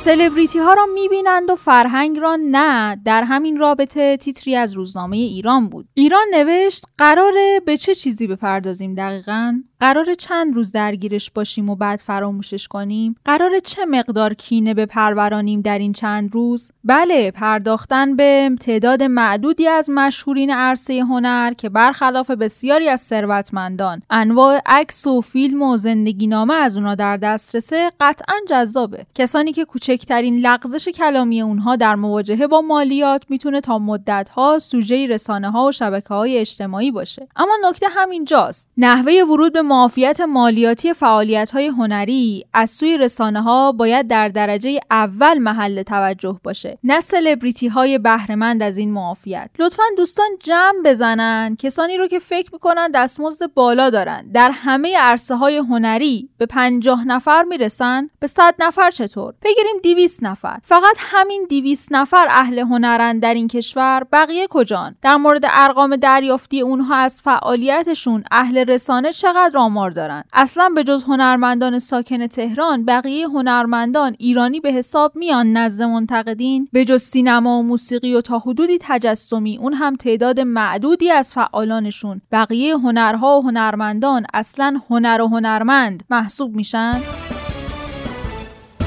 سلبریتی 0.07 0.59
ها 0.59 0.75
را 0.75 0.87
می‌بینند 0.95 1.51
و 1.51 1.57
فرهنگ 1.57 2.19
را 2.19 2.39
نه 2.43 2.97
در 3.05 3.23
همین 3.23 3.57
رابطه 3.57 4.17
تیتری 4.17 4.57
از 4.57 4.75
روزنامه 4.75 5.17
ایران 5.17 5.69
بود. 5.69 5.89
ایران 5.95 6.27
نوشت 6.35 6.85
قراره 6.99 7.61
به 7.67 7.77
چه 7.77 7.95
چیزی 7.95 8.27
بپردازیم 8.27 8.95
دقیقا؟ 8.95 9.63
قرار 9.81 10.15
چند 10.15 10.55
روز 10.55 10.73
درگیرش 10.73 11.31
باشیم 11.31 11.71
و 11.71 11.77
بعد 11.77 12.01
فراموشش 12.01 12.69
کنیم؟ 12.69 13.17
قرار 13.25 13.59
چه 13.59 13.85
مقدار 13.85 14.35
کینه 14.35 14.75
به 14.75 14.87
پرورانیم 14.87 15.61
در 15.61 15.79
این 15.79 15.93
چند 15.93 16.35
روز؟ 16.35 16.73
بله 16.85 17.31
پرداختن 17.31 18.17
به 18.17 18.51
تعداد 18.61 19.03
معدودی 19.03 19.69
از 19.69 19.91
مشهورین 19.91 20.51
عرصه 20.51 21.01
هنر 21.01 21.53
که 21.53 21.69
برخلاف 21.69 22.31
بسیاری 22.31 22.89
از 22.89 23.01
ثروتمندان 23.01 24.03
انواع 24.11 24.61
عکس 24.67 25.07
و 25.07 25.21
فیلم 25.21 25.63
و 25.63 25.77
زندگی 25.77 26.27
نامه 26.27 26.55
از 26.55 26.77
اونا 26.77 26.95
در 26.95 27.17
دسترسه 27.17 27.91
قطعا 28.01 28.35
جذابه. 28.49 29.07
کسانی 29.15 29.53
که 29.53 29.65
کوچکترین 29.97 30.39
لغزش 30.39 30.89
کلامی 30.89 31.43
اونها 31.43 31.77
در 31.77 31.95
مواجهه 31.95 32.47
با 32.47 32.61
مالیات 32.61 33.23
می‌تونه 33.29 33.61
تا 33.61 33.79
مدتها 33.79 34.59
سوژه 34.59 35.07
رسانه 35.07 35.51
ها 35.51 35.67
و 35.67 35.73
شبکه 35.73 36.09
های 36.09 36.39
اجتماعی 36.39 36.91
باشه. 36.91 37.29
اما 37.37 37.53
نکته 37.63 37.87
همینجاست. 37.91 38.71
نحوه 38.77 39.13
ورود 39.31 39.53
به 39.53 39.63
معافیت 39.63 40.21
مالیاتی 40.21 40.93
فعالیت 40.93 41.51
های 41.51 41.67
هنری 41.67 42.45
از 42.53 42.71
سوی 42.71 42.99
رسانه 42.99 43.43
ها 43.43 43.73
باید 43.73 44.09
در 44.09 44.29
درجه 44.29 44.81
اول 44.91 45.39
محل 45.39 45.83
توجه 45.83 46.41
باشه 46.45 46.79
نه 46.85 47.01
سلبریتی 47.01 47.69
های 47.69 47.99
بهرهمند 47.99 48.63
از 48.63 48.79
این 48.79 48.93
معافیت. 48.93 49.51
لطفا 49.59 49.83
دوستان 49.97 50.29
جمع 50.41 50.83
بزنن. 50.85 51.57
کسانی 51.59 51.97
رو 51.97 52.07
که 52.07 52.19
فکر 52.19 52.51
می‌کنن 52.53 52.91
دستمزد 52.91 53.55
بالا 53.55 53.91
دارن. 53.91 54.31
در 54.33 54.51
همه 54.51 54.97
عرصه 54.97 55.37
های 55.37 55.57
هنری 55.57 56.29
به 56.39 56.47
پنجاه 56.47 57.05
نفر 57.05 57.43
می‌رسن؟ 57.43 58.11
به 58.21 58.27
صد 58.27 58.55
نفر 58.59 58.91
چطور؟ 58.91 59.35
بگیریم 59.43 59.77
200 59.95 60.23
نفر. 60.23 60.59
فقط 60.63 60.97
همین 60.99 61.47
200 61.51 61.89
نفر 61.93 62.27
اهل 62.31 62.59
هنرند 62.59 63.23
در 63.23 63.35
این 63.35 63.49
کشور. 63.49 64.07
بقیه 64.13 64.47
کجان؟ 64.51 64.97
در 65.03 65.17
مورد 65.17 65.45
ارقام 65.51 65.97
دریافتی 65.97 66.61
اونها 66.61 66.97
از 66.97 67.23
فعالیتشون 67.23 68.25
اهل 68.31 68.59
رسانه 68.59 69.13
چقدر 69.13 69.59
آمار 69.59 69.91
دارن؟ 69.91 70.25
اصلا 70.33 70.69
به 70.69 70.85
جز 70.85 71.05
هنرمندان 71.05 71.79
ساکن 71.79 72.27
تهران 72.27 72.85
بقیه 72.85 73.29
هنرمندان 73.29 74.17
ایرانی 74.19 74.61
به 74.61 74.73
حساب 74.73 75.17
میان 75.17 75.53
نزد 75.53 75.83
منتقدین؟ 75.83 76.69
به 76.73 76.85
جز 76.85 77.03
سینما 77.03 77.59
و 77.59 77.63
موسیقی 77.63 78.15
و 78.15 78.21
تا 78.21 78.39
حدودی 78.39 78.79
تجسمی 78.81 79.57
اون 79.57 79.73
هم 79.73 79.97
تعداد 79.97 80.41
معدودی 80.41 81.11
از 81.11 81.35
فعالانشون. 81.35 82.21
بقیه 82.33 82.77
هنرها 82.77 83.39
و 83.39 83.43
هنرمندان 83.43 84.27
اصلا 84.35 84.81
هنر 84.91 85.21
و 85.21 85.29
هنرمند 85.29 86.05
محسوب 86.11 86.55
میشن؟ 86.55 87.26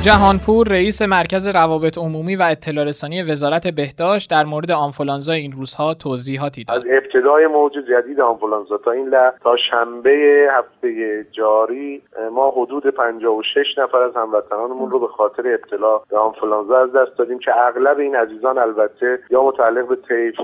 جهانپور 0.01 0.67
رئیس 0.67 1.01
مرکز 1.01 1.47
روابط 1.47 1.97
عمومی 1.97 2.35
و 2.35 2.41
اطلاع 2.51 2.85
رسانی 2.85 3.23
وزارت 3.23 3.67
بهداشت 3.67 4.29
در 4.29 4.43
مورد 4.43 4.71
آنفولانزا 4.71 5.33
این 5.33 5.51
روزها 5.51 5.93
توضیحاتی 5.93 6.63
داد. 6.63 6.77
از 6.77 6.83
ابتدای 6.91 7.47
موج 7.47 7.73
جدید 7.73 8.21
آنفولانزا 8.21 8.77
تا 8.77 8.91
این 8.91 9.07
لحظه 9.07 9.37
تا 9.43 9.55
شنبه 9.71 10.47
هفته 10.51 11.25
جاری 11.31 12.01
ما 12.31 12.51
حدود 12.51 12.87
56 12.87 13.65
نفر 13.77 13.97
از 13.97 14.15
هموطنانمون 14.15 14.91
رو 14.91 14.99
به 14.99 15.07
خاطر 15.07 15.43
ابتلا 15.47 15.97
به 16.09 16.17
آنفولانزا 16.17 16.77
از 16.77 16.91
دست 16.93 17.17
دادیم 17.17 17.39
که 17.39 17.51
اغلب 17.67 17.99
این 17.99 18.15
عزیزان 18.15 18.57
البته 18.57 19.19
یا 19.29 19.43
متعلق 19.43 19.87
به 19.87 19.95
طیف 19.95 20.35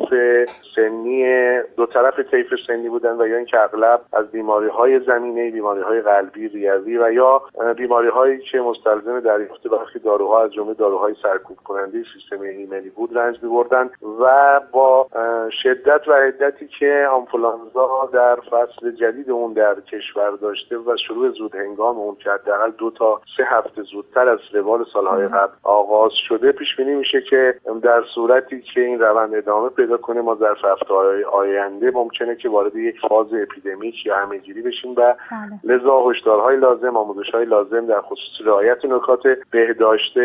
سنی 0.75 1.25
دو 1.77 1.85
طرف 1.85 2.19
طیف 2.31 2.47
سنی 2.67 2.89
بودن 2.89 3.21
و 3.21 3.27
یا 3.27 3.37
اینکه 3.37 3.59
اغلب 3.59 4.01
از 4.13 4.31
بیماری 4.31 4.67
های 4.67 4.99
زمینه 4.99 5.51
بیماری 5.51 6.01
قلبی 6.01 6.47
ریوی 6.47 6.97
و 6.97 7.11
یا 7.11 7.41
بیماری 7.77 8.07
هایی 8.07 8.39
که 8.51 8.59
مستلزم 8.59 9.19
در 9.19 9.44
دریافت 9.45 9.67
برخی 9.67 9.99
داروها 9.99 10.43
از 10.43 10.53
جمله 10.53 10.73
داروهای 10.73 11.15
سرکوب 11.23 11.57
کننده 11.57 12.03
سیستم 12.13 12.41
ایمنی 12.41 12.89
بود 12.89 13.17
رنج 13.17 13.43
میبردن 13.43 13.89
و 14.19 14.61
با 14.71 15.07
شدت 15.63 16.07
و 16.07 16.13
عدتی 16.13 16.67
که 16.79 17.07
آنفولانزا 17.13 18.09
در 18.13 18.35
فصل 18.35 18.91
جدید 18.91 19.31
اون 19.31 19.53
در 19.53 19.75
کشور 19.81 20.31
داشته 20.41 20.77
و 20.77 20.97
شروع 21.07 21.29
زود 21.29 21.55
هنگام 21.55 21.97
اون 21.97 22.15
که 22.15 22.31
حداقل 22.31 22.71
دو 22.71 22.91
تا 22.91 23.21
سه 23.37 23.43
هفته 23.43 23.81
زودتر 23.81 24.29
از 24.29 24.39
روال 24.53 24.85
سالهای 24.93 25.27
قبل 25.27 25.53
آغاز 25.63 26.11
شده 26.27 26.51
پیش 26.51 26.75
بینی 26.77 26.95
میشه 26.95 27.21
که 27.21 27.55
در 27.83 28.03
صورتی 28.15 28.61
که 28.61 28.81
این 28.81 28.99
روند 28.99 29.35
ادامه 29.35 29.69
پیدا 29.69 29.97
کنه 29.97 30.21
ما 30.21 30.35
در 30.35 30.55
هفته 30.63 30.93
آینده 31.31 31.91
ممکنه 31.91 32.35
که 32.35 32.49
وارد 32.49 32.75
یک 32.75 32.95
فاز 33.09 33.27
اپیدمیک 33.33 34.05
یا 34.05 34.17
همهگیری 34.17 34.61
بشیم 34.61 34.91
و 34.91 34.95
بله. 34.95 35.15
لذا 35.75 36.09
هشدارهای 36.09 36.57
لازم 36.57 36.97
آموزشهای 36.97 37.45
لازم 37.45 37.85
در 37.85 38.01
خصوص 38.01 38.47
رعایت 38.47 38.85
نکات 38.85 39.34
بهداشت 39.51 40.17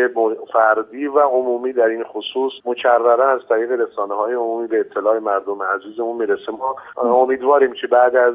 فردی 0.53 1.07
و 1.07 1.19
عمومی 1.19 1.73
در 1.73 1.87
این 1.87 2.03
خصوص 2.03 2.51
مکررا 2.65 3.29
از 3.29 3.41
طریق 3.49 3.71
رسانه 3.71 4.13
های 4.13 4.33
عمومی 4.33 4.67
به 4.67 4.79
اطلاع 4.79 5.19
مردم 5.19 5.63
عزیزمون 5.63 6.17
می‌رسه. 6.17 6.51
ما 6.51 6.75
امیدواریم 6.97 7.73
که 7.73 7.87
بعد 7.87 8.15
از 8.15 8.33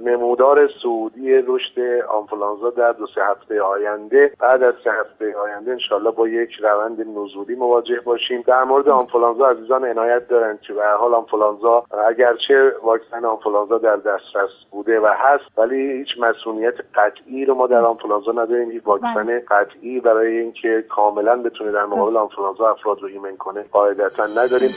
نمودار 0.00 0.68
سعودی 0.82 1.32
رشد 1.32 1.80
آنفولانزا 2.08 2.70
در 2.70 2.92
دو 2.92 3.06
سه 3.14 3.20
هفته 3.24 3.62
آینده 3.62 4.32
بعد 4.38 4.62
از 4.62 4.74
سه 4.84 4.90
هفته 4.90 5.36
آینده 5.36 5.70
انشالله 5.70 6.10
با 6.10 6.28
یک 6.28 6.50
روند 6.60 7.00
نزولی 7.00 7.54
مواجه 7.54 8.00
باشیم. 8.00 8.44
در 8.46 8.64
مورد 8.64 8.88
آنفولانزا 8.88 9.46
عزیزان 9.46 9.84
عنایت 9.84 10.28
دارند 10.28 10.60
که 10.60 10.72
به 10.72 10.86
حال 10.86 11.14
آنفولانزا 11.14 11.84
اگرچه 12.08 12.72
واکسن 12.82 13.24
آنفولانزا 13.24 13.78
در 13.78 13.96
دسترس 13.96 14.50
بوده 14.70 15.00
و 15.00 15.06
هست 15.06 15.58
ولی 15.58 15.92
هیچ 15.92 16.08
مسئولیت 16.18 16.74
قطعی 16.94 17.44
رو 17.44 17.54
ما 17.54 17.66
در 17.66 17.80
آنفولانزا 17.80 18.32
نداریم. 18.32 18.70
هیچ 18.70 18.82
واکسن 18.86 19.24
بله. 19.24 19.44
قطعی 19.48 20.00
برای 20.04 20.38
اینکه 20.38 20.84
کاملا 20.88 21.36
بتونه 21.36 21.72
در 21.72 21.84
مقابل 21.84 22.16
آنفولانزا 22.16 22.70
افراد 22.70 23.02
رو 23.02 23.08
ایمن 23.08 23.36
کنه. 23.36 23.62
قاعدتا 23.72 24.26
نداریم. 24.26 24.70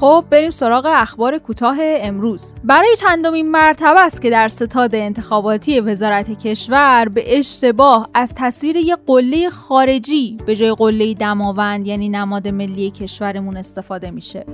خب 0.00 0.24
بریم 0.30 0.50
سراغ 0.50 0.86
اخبار 0.88 1.38
کوتاه 1.38 1.76
امروز. 1.80 2.54
برای 2.64 2.96
چندمین 2.96 3.50
مرتبه 3.50 4.04
است 4.04 4.22
که 4.22 4.30
در 4.30 4.48
ستاد 4.48 4.94
انتخاباتی 4.94 5.80
وزارت 5.80 6.46
کشور 6.46 7.08
به 7.14 7.38
اشتباه 7.38 8.08
از 8.14 8.34
تصویر 8.36 8.76
یک 8.76 8.98
قله 9.06 9.50
خارجی 9.50 10.38
به 10.46 10.56
جای 10.56 10.74
قله 10.74 11.14
دماوند 11.14 11.86
یعنی 11.86 12.08
نماد 12.08 12.48
ملی 12.48 12.90
کشورمون 12.90 13.56
استفاده 13.56 14.10
میشه. 14.10 14.44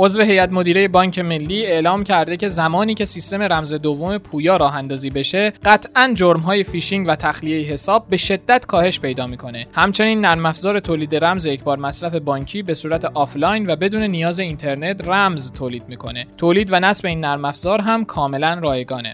عضو 0.00 0.22
هیئت 0.22 0.52
مدیره 0.52 0.88
بانک 0.88 1.18
ملی 1.18 1.66
اعلام 1.66 2.04
کرده 2.04 2.36
که 2.36 2.48
زمانی 2.48 2.94
که 2.94 3.04
سیستم 3.04 3.42
رمز 3.42 3.74
دوم 3.74 4.18
پویا 4.18 4.56
راه 4.56 4.76
اندازی 4.76 5.10
بشه 5.10 5.52
قطعا 5.64 6.12
جرم 6.14 6.40
های 6.40 6.64
فیشینگ 6.64 7.06
و 7.08 7.16
تخلیه 7.16 7.72
حساب 7.72 8.06
به 8.10 8.16
شدت 8.16 8.66
کاهش 8.66 9.00
پیدا 9.00 9.26
می‌کنه. 9.26 9.66
همچنین 9.72 10.20
نرم 10.20 10.46
افزار 10.46 10.80
تولید 10.80 11.24
رمز 11.24 11.46
یکبار 11.46 11.78
مصرف 11.78 12.14
بانکی 12.14 12.62
به 12.62 12.74
صورت 12.74 13.04
آفلاین 13.04 13.70
و 13.70 13.76
بدون 13.76 14.02
نیاز 14.02 14.40
اینترنت 14.40 15.08
رمز 15.08 15.52
تولید 15.52 15.88
می‌کنه. 15.88 16.26
تولید 16.36 16.72
و 16.72 16.80
نصب 16.80 17.06
این 17.06 17.20
نرم 17.20 17.44
افزار 17.44 17.80
هم 17.80 18.04
کاملا 18.04 18.52
رایگانه. 18.62 19.12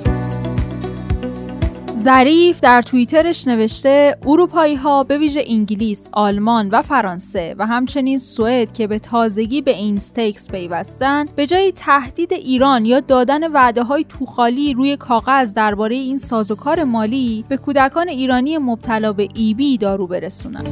ظریف 2.04 2.60
در 2.60 2.82
توییترش 2.82 3.48
نوشته 3.48 4.16
اروپایی 4.26 4.74
ها 4.74 5.04
به 5.04 5.18
ویژه 5.18 5.44
انگلیس، 5.46 6.08
آلمان 6.12 6.68
و 6.68 6.82
فرانسه 6.82 7.54
و 7.58 7.66
همچنین 7.66 8.18
سوئد 8.18 8.72
که 8.72 8.86
به 8.86 8.98
تازگی 8.98 9.60
به 9.60 9.76
اینستکس 9.76 10.50
پیوستن 10.50 11.24
به 11.36 11.46
جای 11.46 11.72
تهدید 11.72 12.32
ایران 12.32 12.84
یا 12.84 13.00
دادن 13.00 13.52
وعده 13.52 13.82
های 13.82 14.04
توخالی 14.08 14.74
روی 14.74 14.96
کاغذ 14.96 15.54
درباره 15.54 15.96
این 15.96 16.18
سازوکار 16.18 16.84
مالی 16.84 17.44
به 17.48 17.56
کودکان 17.56 18.08
ایرانی 18.08 18.58
مبتلا 18.58 19.12
به 19.12 19.28
EB 19.34 19.78
دارو 19.78 20.06
برسونن. 20.06 20.64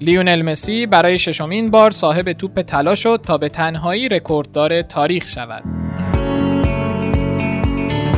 لیونل 0.00 0.42
مسی 0.42 0.86
برای 0.86 1.18
ششمین 1.18 1.70
بار 1.70 1.90
صاحب 1.90 2.32
توپ 2.32 2.62
طلا 2.62 2.94
شد 2.94 3.20
تا 3.26 3.38
به 3.38 3.48
تنهایی 3.48 4.08
رکورددار 4.08 4.82
تاریخ 4.82 5.28
شود. 5.28 5.75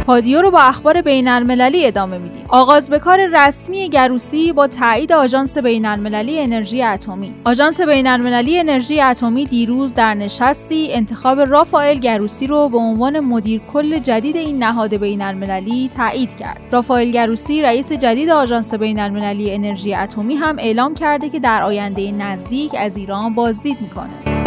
پادیو 0.08 0.42
رو 0.42 0.50
با 0.50 0.60
اخبار 0.60 1.02
بین 1.02 1.28
المللی 1.28 1.86
ادامه 1.86 2.18
میدیم. 2.18 2.44
آغاز 2.48 2.90
به 2.90 2.98
کار 2.98 3.18
رسمی 3.32 3.88
گروسی 3.88 4.52
با 4.52 4.66
تایید 4.66 5.12
آژانس 5.12 5.58
بین 5.58 5.86
المللی 5.86 6.40
انرژی 6.40 6.82
اتمی. 6.82 7.34
آژانس 7.44 7.80
بین 7.80 8.06
المللی 8.06 8.58
انرژی 8.58 9.00
اتمی 9.00 9.44
دیروز 9.44 9.94
در 9.94 10.14
نشستی 10.14 10.88
انتخاب 10.90 11.40
رافائل 11.40 11.98
گروسی 11.98 12.46
رو 12.46 12.68
به 12.68 12.78
عنوان 12.78 13.20
مدیر 13.20 13.60
کل 13.72 13.98
جدید 13.98 14.36
این 14.36 14.62
نهاد 14.62 14.96
بین 14.96 15.22
المللی 15.22 15.90
تایید 15.96 16.36
کرد. 16.36 16.60
رافائل 16.70 17.10
گروسی 17.10 17.62
رئیس 17.62 17.92
جدید 17.92 18.30
آژانس 18.30 18.74
بین 18.74 19.00
المللی 19.00 19.54
انرژی 19.54 19.94
اتمی 19.94 20.34
هم 20.34 20.56
اعلام 20.58 20.94
کرده 20.94 21.28
که 21.28 21.40
در 21.40 21.62
آینده 21.62 22.12
نزدیک 22.12 22.74
از 22.78 22.96
ایران 22.96 23.34
بازدید 23.34 23.80
می‌کنه. 23.80 24.37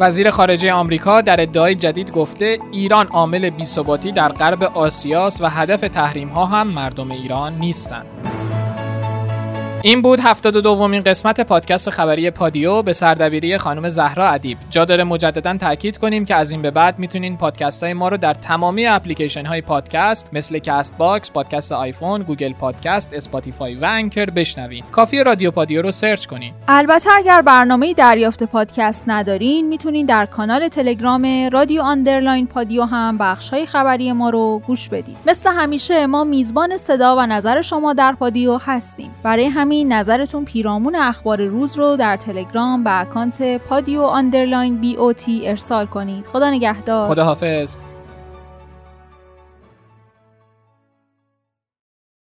وزیر 0.00 0.30
خارجه 0.30 0.72
آمریکا 0.72 1.20
در 1.20 1.40
ادعای 1.40 1.74
جدید 1.74 2.12
گفته 2.12 2.58
ایران 2.72 3.06
عامل 3.06 3.50
بیثباتی 3.50 4.12
در 4.12 4.28
غرب 4.28 4.62
آسیاس 4.62 5.40
و 5.40 5.48
هدف 5.48 5.80
تحریم 5.80 6.28
ها 6.28 6.46
هم 6.46 6.68
مردم 6.68 7.10
ایران 7.10 7.58
نیستند. 7.58 8.06
این 9.88 10.02
بود 10.02 10.20
هفتاد 10.20 10.56
و 10.56 10.60
دومین 10.60 11.02
قسمت 11.02 11.40
پادکست 11.40 11.90
خبری 11.90 12.30
پادیو 12.30 12.82
به 12.82 12.92
سردبیری 12.92 13.58
خانم 13.58 13.88
زهرا 13.88 14.28
ادیب 14.28 14.58
جا 14.70 14.84
داره 14.84 15.04
مجددا 15.04 15.56
تاکید 15.56 15.98
کنیم 15.98 16.24
که 16.24 16.34
از 16.34 16.50
این 16.50 16.62
به 16.62 16.70
بعد 16.70 16.98
می‌تونین 16.98 17.36
پادکست 17.36 17.84
های 17.84 17.92
ما 17.92 18.08
رو 18.08 18.16
در 18.16 18.34
تمامی 18.34 18.86
اپلیکیشن 18.86 19.46
های 19.46 19.60
پادکست 19.60 20.28
مثل 20.32 20.58
Castbox، 20.58 21.32
پادکست 21.32 21.72
آیفون، 21.72 22.22
Google 22.22 22.52
Podcast، 22.52 23.14
Spotify 23.14 23.74
و 23.74 23.84
Anchor 23.84 24.24
بشنوین. 24.24 24.84
کافی 24.92 25.24
رادیو 25.24 25.50
پادیو 25.50 25.82
رو 25.82 25.90
search 25.90 26.26
کنین. 26.26 26.52
البته 26.68 27.10
اگر 27.16 27.42
برنامه 27.42 27.94
دریافت 27.94 28.42
پادکست 28.42 29.04
ندارین 29.06 29.68
می‌تونین 29.68 30.06
در 30.06 30.26
کانال 30.26 30.68
تلگرام 30.68 31.48
رادیو 31.52 31.82
underline 31.82 32.46
پادیو 32.46 32.84
هم 32.84 33.18
بخش 33.18 33.50
های 33.50 33.66
خبری 33.66 34.12
ما 34.12 34.30
رو 34.30 34.62
گوش 34.66 34.88
بدید. 34.88 35.16
مثل 35.26 35.50
همیشه 35.50 36.06
ما 36.06 36.24
میزبان 36.24 36.76
صدا 36.76 37.16
و 37.16 37.26
نظر 37.26 37.62
شما 37.62 37.92
در 37.92 38.12
پادیو 38.12 38.58
هستیم. 38.58 39.10
برای 39.22 39.46
همین 39.78 39.92
نظرتون 39.92 40.44
پیرامون 40.44 40.96
اخبار 40.96 41.44
روز 41.44 41.76
رو 41.76 41.96
در 41.96 42.16
تلگرام 42.16 42.84
به 42.84 43.00
اکانت 43.00 43.56
پادیو 43.58 44.02
underline 44.02 44.80
B 44.80 44.96
O 44.96 45.12
T 45.12 45.48
ارسال 45.48 45.86
کنید. 45.86 46.26
خدا 46.26 46.50
نگهدار. 46.50 47.08
خدا 47.08 47.24
حافظ 47.24 47.76